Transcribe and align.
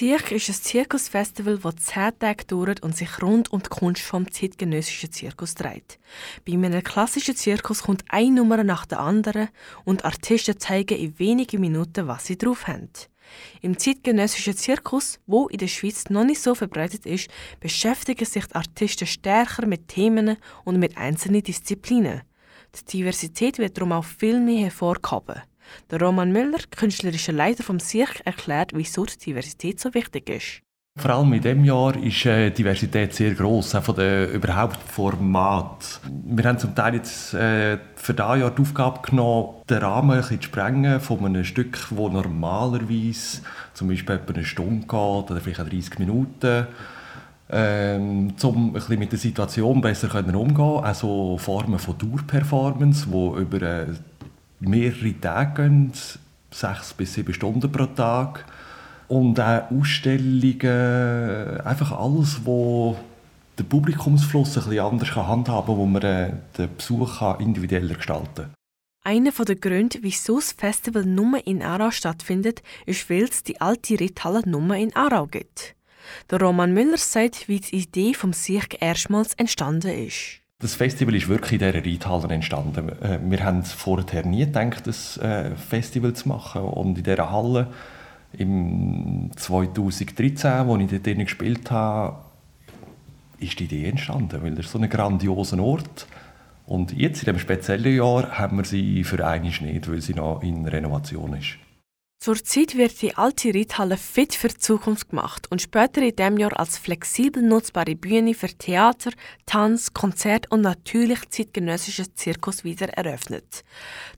Zirk 0.00 0.32
ist 0.32 0.48
ein 0.48 0.54
Zirkusfestival, 0.54 1.58
das 1.58 1.76
zehn 1.76 2.18
Tage 2.18 2.46
dauert 2.46 2.82
und 2.82 2.96
sich 2.96 3.20
rund 3.20 3.52
um 3.52 3.62
die 3.62 3.68
Kunst 3.68 4.00
vom 4.00 4.32
zeitgenössischen 4.32 5.12
Zirkus 5.12 5.54
dreht. 5.54 5.98
Bei 6.46 6.54
einem 6.54 6.82
klassischen 6.82 7.36
Zirkus 7.36 7.82
kommt 7.82 8.04
eine 8.08 8.36
Nummer 8.36 8.64
nach 8.64 8.86
der 8.86 9.00
anderen 9.00 9.50
und 9.84 10.06
Artisten 10.06 10.58
zeigen 10.58 10.96
in 10.96 11.18
wenigen 11.18 11.60
Minuten, 11.60 12.08
was 12.08 12.24
sie 12.24 12.38
drauf 12.38 12.66
haben. 12.66 12.88
Im 13.60 13.76
zeitgenössischen 13.76 14.56
Zirkus, 14.56 15.20
wo 15.26 15.48
in 15.48 15.58
der 15.58 15.68
Schweiz 15.68 16.08
noch 16.08 16.24
nicht 16.24 16.40
so 16.40 16.54
verbreitet 16.54 17.04
ist, 17.04 17.28
beschäftigen 17.60 18.24
sich 18.24 18.46
die 18.46 18.54
Artisten 18.54 19.06
stärker 19.06 19.66
mit 19.66 19.88
Themen 19.88 20.38
und 20.64 20.78
mit 20.78 20.96
einzelnen 20.96 21.42
Disziplinen. 21.42 22.22
Die 22.74 22.84
Diversität 22.86 23.58
wird 23.58 23.76
darum 23.76 23.92
auch 23.92 24.06
viel 24.06 24.40
mehr 24.40 24.64
hervorgehoben. 24.64 25.42
Der 25.90 26.00
Roman 26.00 26.32
Müller, 26.32 26.60
künstlerischer 26.70 27.32
Leiter 27.32 27.62
vom 27.62 27.80
Cirque, 27.80 28.24
erklärt, 28.24 28.72
wieso 28.74 29.04
die 29.04 29.18
Diversität 29.18 29.80
so 29.80 29.94
wichtig 29.94 30.28
ist. 30.28 30.62
Vor 30.96 31.12
allem 31.12 31.32
in 31.32 31.40
diesem 31.40 31.64
Jahr 31.64 31.96
ist 31.96 32.26
äh, 32.26 32.50
Diversität 32.50 33.14
sehr 33.14 33.34
gross, 33.34 33.74
auch 33.74 33.82
von 33.82 33.94
der 33.94 34.30
überhaupt 34.32 34.76
Format. 34.82 36.00
Wir 36.26 36.44
haben 36.44 36.58
zum 36.58 36.74
Teil 36.74 36.96
jetzt 36.96 37.32
äh, 37.32 37.78
für 37.94 38.12
dieses 38.12 38.38
Jahr 38.38 38.50
die 38.50 38.60
Aufgabe 38.60 39.00
genommen, 39.08 39.54
den 39.70 39.78
Rahmen 39.78 40.10
ein 40.10 40.18
bisschen 40.18 40.40
zu 40.40 40.48
sprengen 40.48 41.00
von 41.00 41.24
einem 41.24 41.44
Stück, 41.44 41.72
das 41.72 41.90
normalerweise 41.90 43.40
zum 43.72 43.88
Beispiel 43.88 44.16
etwa 44.16 44.34
eine 44.34 44.44
Stunde 44.44 44.80
geht 44.80 44.92
oder 44.92 45.40
vielleicht 45.40 45.60
30 45.60 45.98
Minuten, 46.00 46.66
ähm, 47.50 48.34
um 48.42 48.66
ein 48.66 48.72
bisschen 48.72 48.98
mit 48.98 49.12
der 49.12 49.18
Situation 49.18 49.80
besser 49.80 50.12
umzugehen 50.14 50.84
Also 50.84 51.38
Formen 51.38 51.78
von 51.78 51.96
Dauerperformance, 51.98 53.06
die 53.06 53.40
über 53.40 53.62
äh, 53.62 53.86
mehrere 54.60 55.20
Tage 55.20 55.62
gehen, 55.62 55.92
sechs 56.50 56.94
bis 56.94 57.14
sieben 57.14 57.34
Stunden 57.34 57.70
pro 57.70 57.86
Tag. 57.86 58.44
Und 59.08 59.40
auch 59.40 59.70
Ausstellungen, 59.72 61.60
einfach 61.62 61.92
alles, 61.92 62.40
wo 62.44 62.96
der 63.58 63.64
Publikumsfluss 63.64 64.56
ein 64.56 64.64
bisschen 64.64 64.80
anders 64.80 65.16
handhaben 65.16 65.66
kann, 65.66 65.76
wo 65.76 65.86
man 65.86 66.02
äh, 66.02 66.32
den 66.56 66.76
Besuch 66.76 67.20
individueller 67.40 67.94
gestalten 67.94 68.34
kann. 68.34 68.54
Einer 69.02 69.32
der 69.32 69.56
Gründe, 69.56 69.98
wieso 70.02 70.36
das 70.36 70.52
Festival 70.52 71.04
nur 71.04 71.46
in 71.46 71.62
Aarau 71.62 71.90
stattfindet, 71.90 72.62
ist, 72.86 73.08
weil 73.08 73.24
es 73.24 73.42
die 73.42 73.60
alte 73.60 73.98
Ritthalle 73.98 74.42
nur 74.48 74.74
in 74.76 74.94
Aarau 74.94 75.26
gibt. 75.26 75.74
Der 76.30 76.40
Roman 76.40 76.74
Müller 76.74 76.98
sagt, 76.98 77.48
wie 77.48 77.60
die 77.60 77.76
Idee 77.76 78.14
vom 78.14 78.32
Cirque 78.32 78.76
erstmals 78.80 79.34
entstanden 79.34 80.06
ist. 80.06 80.40
Das 80.60 80.74
Festival 80.74 81.14
ist 81.14 81.26
wirklich 81.26 81.52
in 81.52 81.58
dieser 81.58 81.84
Reithalle 81.86 82.34
entstanden. 82.34 82.90
Äh, 83.02 83.18
wir 83.22 83.42
haben 83.42 83.64
vorher 83.64 84.26
nie 84.26 84.44
gedacht, 84.44 84.86
das 84.86 85.16
äh, 85.16 85.56
Festival 85.56 86.12
zu 86.12 86.28
machen. 86.28 86.60
Und 86.60 86.98
in 86.98 87.04
dieser 87.04 87.30
Halle 87.30 87.68
im 88.34 89.30
2013, 89.34 90.50
als 90.50 90.92
ich 90.92 91.02
dort 91.02 91.18
gespielt 91.18 91.70
habe, 91.70 92.18
ist 93.38 93.58
die 93.58 93.64
Idee 93.64 93.88
entstanden, 93.88 94.42
weil 94.42 94.54
das 94.54 94.66
ist 94.66 94.72
so 94.72 94.78
ein 94.78 94.88
grandioser 94.88 95.58
Ort. 95.60 96.06
Und 96.66 96.92
jetzt, 96.92 97.22
in 97.22 97.24
diesem 97.24 97.38
speziellen 97.38 97.96
Jahr, 97.96 98.38
haben 98.38 98.58
wir 98.58 98.64
sie 98.64 99.02
für 99.02 99.26
eine 99.26 99.42
nicht, 99.42 99.90
weil 99.90 100.02
sie 100.02 100.14
noch 100.14 100.42
in 100.42 100.66
Renovation 100.66 101.34
ist. 101.34 101.56
Zurzeit 102.22 102.76
wird 102.76 103.00
die 103.00 103.16
alte 103.16 103.54
Reithalle 103.54 103.96
fit 103.96 104.34
für 104.34 104.48
die 104.48 104.58
Zukunft 104.58 105.08
gemacht 105.08 105.50
und 105.50 105.62
später 105.62 106.02
in 106.02 106.14
diesem 106.14 106.36
Jahr 106.36 106.60
als 106.60 106.76
flexibel 106.76 107.42
nutzbare 107.42 107.96
Bühne 107.96 108.34
für 108.34 108.48
Theater, 108.48 109.12
Tanz, 109.46 109.94
Konzert 109.94 110.50
und 110.50 110.60
natürlich 110.60 111.26
zeitgenössisches 111.30 112.14
Zirkus 112.16 112.62
wieder 112.62 112.90
eröffnet. 112.90 113.64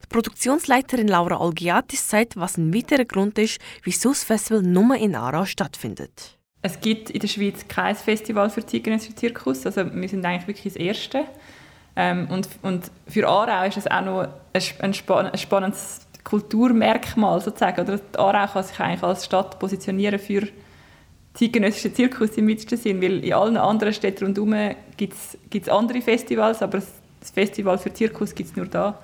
Die 0.03 0.09
Produktionsleiterin 0.09 1.07
Laura 1.07 1.41
Olgiatis 1.41 2.11
sagt, 2.11 2.37
was 2.37 2.57
ein 2.57 2.75
weiterer 2.75 3.05
Grund 3.05 3.39
ist, 3.39 3.61
wieso 3.85 4.09
das 4.09 4.25
Festival 4.25 4.63
nur 4.63 4.97
in 4.97 5.15
Aarau 5.15 5.45
stattfindet. 5.45 6.41
Es 6.61 6.81
gibt 6.81 7.09
in 7.09 7.21
der 7.21 7.29
Schweiz 7.29 7.69
kein 7.69 7.95
Festival 7.95 8.51
für 8.51 8.67
zeitgenössischen 8.67 9.17
Zirkus, 9.17 9.65
also 9.65 9.95
wir 9.95 10.09
sind 10.09 10.27
eigentlich 10.27 10.49
wirklich 10.49 10.73
das 10.73 10.83
Erste. 10.83 11.25
Ähm, 11.95 12.27
und, 12.31 12.91
für 13.07 13.29
Aarau 13.29 13.65
ist 13.65 13.77
es 13.77 13.87
auch 13.87 14.05
noch 14.05 14.29
ein 14.81 14.93
spannendes 14.93 16.01
Kulturmerkmal 16.25 17.41
sozusagen. 17.41 17.83
Oder 17.83 18.01
Aarau 18.17 18.53
kann 18.53 18.65
sich 18.65 18.81
eigentlich 18.81 19.03
als 19.03 19.25
Stadt 19.25 19.59
positionieren 19.59 20.19
für 20.19 20.49
zeitgenössischen 21.35 21.95
Zirkus 21.95 22.31
im 22.37 22.49
weitesten 22.49 22.77
Sinn, 22.77 23.03
weil 23.03 23.25
in 23.25 23.33
allen 23.33 23.57
anderen 23.57 23.95
Städten 23.95 24.25
rundherum 24.25 24.75
gibt 24.97 25.15
es 25.15 25.69
andere 25.69 26.03
Festivals, 26.03 26.63
aber 26.63 26.79
das 26.79 27.31
Festival 27.31 27.79
für 27.79 27.93
Zirkus 27.93 28.35
gibt 28.35 28.51
es 28.51 28.57
nur 28.57 28.67
da. 28.67 29.03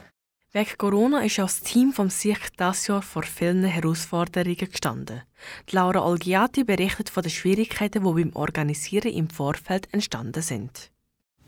Wegen 0.52 0.78
Corona 0.78 1.20
ist 1.20 1.38
das 1.38 1.60
Team 1.60 1.92
vom 1.92 2.08
Cirque 2.08 2.48
das 2.56 2.86
Jahr 2.86 3.02
vor 3.02 3.22
vielen 3.22 3.64
Herausforderungen 3.64 4.56
gestanden. 4.56 5.22
Die 5.70 5.76
Laura 5.76 6.04
Olgiati 6.04 6.64
berichtet 6.64 7.10
von 7.10 7.22
den 7.22 7.30
Schwierigkeiten, 7.30 8.02
die 8.02 8.12
beim 8.12 8.34
Organisieren 8.34 9.12
im 9.12 9.28
Vorfeld 9.28 9.92
entstanden 9.92 10.42
sind 10.42 10.90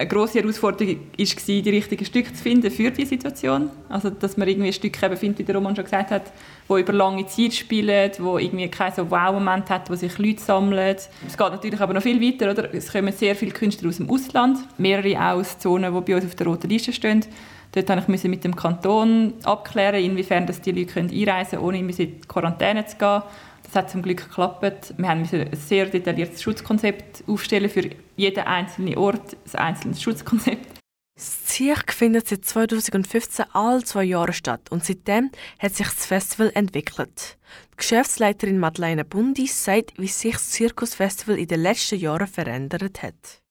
eine 0.01 0.09
grosse 0.09 0.41
Herausforderung 0.41 0.97
war, 0.97 1.27
die 1.27 1.71
richtigen 1.71 2.05
Stücke 2.07 2.33
zu 2.33 2.43
finden 2.43 2.71
für 2.71 2.91
die 2.91 3.05
Situation. 3.05 3.69
Also, 3.91 4.09
dass 4.09 4.39
man 4.39 4.49
irgendwie 4.49 4.73
Stücke 4.73 5.15
findet, 5.15 5.41
wie 5.41 5.45
der 5.45 5.55
Roman 5.55 5.77
schon 5.77 5.85
gesagt 5.85 6.11
hat, 6.11 6.33
wo 6.69 6.79
über 6.79 6.95
lange 6.95 7.27
Zeit 7.27 7.53
spielen, 7.53 8.11
wo 8.19 8.39
irgendwie 8.39 8.69
keinen 8.69 8.95
so 8.95 9.11
Wow-Moment 9.11 9.69
hat, 9.69 9.91
wo 9.91 9.95
sich 9.95 10.17
Leute 10.17 10.41
sammeln. 10.41 10.97
Es 10.97 11.37
geht 11.37 11.51
natürlich 11.51 11.81
aber 11.81 11.93
noch 11.93 12.03
viel 12.03 12.19
weiter, 12.19 12.51
oder? 12.51 12.73
Es 12.73 12.91
kommen 12.91 13.13
sehr 13.13 13.37
viele 13.37 13.51
Künstler 13.51 13.91
aus 13.91 13.99
dem 13.99 14.09
Ausland, 14.09 14.59
mehrere 14.79 15.19
auch 15.19 15.39
aus 15.39 15.59
Zonen, 15.59 15.95
die 15.95 16.01
bei 16.01 16.17
uns 16.17 16.25
auf 16.25 16.35
der 16.35 16.47
roten 16.47 16.71
Liste 16.71 16.95
stehen. 16.95 17.27
Dort 17.73 18.09
musste 18.09 18.27
ich 18.27 18.31
mit 18.31 18.45
dem 18.45 18.57
Kanton 18.57 19.35
abklären, 19.45 20.03
inwiefern 20.03 20.47
das 20.47 20.61
die 20.61 20.73
Leute 20.73 21.01
einreisen 21.01 21.59
können, 21.59 21.63
ohne 21.63 21.79
in 21.79 22.21
Quarantäne 22.23 22.85
zu 22.87 22.97
gehen. 22.97 23.23
Das 23.63 23.75
hat 23.75 23.91
zum 23.91 24.03
Glück 24.03 24.25
geklappt. 24.29 24.95
Wir 24.97 25.09
haben 25.09 25.21
ein 25.21 25.49
sehr 25.57 25.87
detailliertes 25.87 26.43
Schutzkonzept 26.43 27.23
aufstellen 27.29 27.71
für 27.71 27.89
jeden 28.17 28.45
einzelnen 28.45 28.97
Ort, 28.99 29.37
ein 29.53 29.61
einzelnes 29.61 30.03
Schutzkonzept. 30.03 30.81
Das 31.15 31.47
Cirque 31.47 31.93
findet 31.93 32.27
seit 32.29 32.45
2015 32.47 33.45
alle 33.53 33.85
zwei 33.85 34.05
Jahre 34.05 34.33
statt 34.33 34.71
und 34.71 34.85
seitdem 34.85 35.31
hat 35.59 35.75
sich 35.75 35.87
das 35.87 36.07
Festival 36.07 36.51
entwickelt. 36.55 37.37
Die 37.75 37.77
Geschäftsleiterin 37.77 38.59
Madeleine 38.59 39.05
Bundi 39.05 39.47
sagt, 39.47 39.99
wie 39.99 40.09
sich 40.09 40.33
das 40.33 40.51
Zirkusfestival 40.51 41.39
in 41.39 41.47
den 41.47 41.61
letzten 41.61 41.99
Jahren 41.99 42.27
verändert 42.27 43.03
hat. 43.03 43.43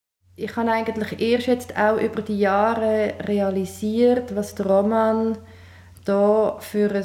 Ich 0.42 0.56
habe 0.56 0.70
eigentlich 0.70 1.20
erst 1.20 1.48
jetzt 1.48 1.76
auch 1.76 2.00
über 2.00 2.22
die 2.22 2.38
Jahre 2.38 3.12
realisiert, 3.26 4.34
was 4.34 4.54
der 4.54 4.64
Roman 4.68 5.36
da 6.06 6.56
für 6.60 6.90
ein 6.90 7.04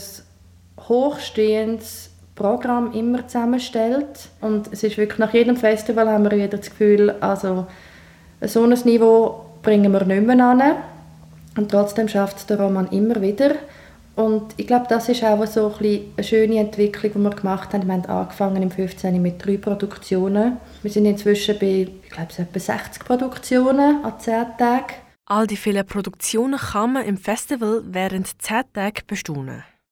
hochstehendes 0.87 2.11
Programm 2.35 2.93
immer 2.93 3.27
zusammenstellt. 3.27 4.29
Und 4.39 4.71
es 4.71 4.83
ist 4.83 4.97
wirklich 4.97 5.19
nach 5.19 5.33
jedem 5.33 5.57
Festival 5.57 6.09
haben 6.09 6.23
wir 6.23 6.31
wieder 6.31 6.57
das 6.57 6.69
Gefühl, 6.69 7.09
also 7.19 7.67
so 8.39 8.63
ein 8.63 8.69
Niveau 8.85 9.47
bringen 9.61 9.91
wir 9.91 10.05
nicht 10.05 10.25
mehr 10.25 10.45
an. 10.45 10.63
Und 11.57 11.71
trotzdem 11.71 12.07
schafft 12.07 12.37
es 12.37 12.45
der 12.45 12.61
Roman 12.61 12.87
immer 12.87 13.21
wieder. 13.21 13.55
Und 14.15 14.53
ich 14.57 14.67
glaube, 14.67 14.85
das 14.87 15.09
ist 15.09 15.23
auch 15.23 15.45
so 15.45 15.73
ein 15.79 16.13
eine 16.15 16.23
schöne 16.23 16.59
Entwicklung, 16.59 17.11
die 17.13 17.19
wir 17.19 17.29
gemacht 17.31 17.73
haben. 17.73 17.85
Wir 17.85 17.93
haben 17.93 18.05
angefangen 18.05 18.63
im 18.63 18.71
15. 18.71 19.21
mit 19.21 19.45
drei 19.45 19.57
Produktionen. 19.57 20.57
Wir 20.81 20.91
sind 20.91 21.05
inzwischen 21.05 21.59
bei, 21.59 21.87
ich 22.03 22.09
glaube, 22.09 22.31
etwa 22.37 22.59
60 22.59 23.03
Produktionen 23.03 24.03
an 24.05 24.19
10 24.19 24.57
Tagen. 24.57 24.93
All 25.25 25.47
die 25.47 25.57
vielen 25.57 25.85
Produktionen 25.85 26.59
kann 26.59 26.93
man 26.93 27.05
im 27.05 27.17
Festival 27.17 27.81
während 27.85 28.41
10 28.41 28.63
Tagen 28.73 29.01
bestaunen. 29.07 29.63